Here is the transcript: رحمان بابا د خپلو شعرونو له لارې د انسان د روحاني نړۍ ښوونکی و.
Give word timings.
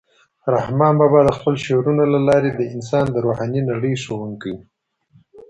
رحمان 0.55 0.93
بابا 0.99 1.19
د 1.25 1.29
خپلو 1.37 1.57
شعرونو 1.65 2.03
له 2.13 2.19
لارې 2.27 2.49
د 2.53 2.61
انسان 2.75 3.05
د 3.11 3.17
روحاني 3.25 3.61
نړۍ 3.69 3.93
ښوونکی 4.03 4.49
و. 4.53 4.57